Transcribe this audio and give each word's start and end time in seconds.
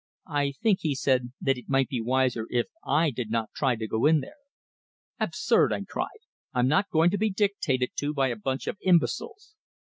"I 0.33 0.53
think," 0.63 0.79
he 0.81 0.95
said, 0.95 1.31
"it 1.45 1.65
might 1.69 1.87
be 1.87 2.01
wiser 2.01 2.47
if 2.49 2.65
I 2.83 3.11
did 3.11 3.29
not 3.29 3.51
try 3.55 3.75
to 3.75 3.85
go 3.87 4.07
in 4.07 4.21
there." 4.21 4.37
"Absurd!" 5.19 5.71
I 5.71 5.83
cried. 5.87 6.21
"I'm 6.55 6.67
not 6.67 6.89
going 6.89 7.11
to 7.11 7.19
be 7.19 7.29
dictated 7.29 7.91
to 7.97 8.11
by 8.11 8.29
a 8.29 8.35
bunch 8.35 8.65
of 8.65 8.79
imbeciles!" 8.81 9.53